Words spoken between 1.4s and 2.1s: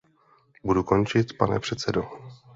předsedo.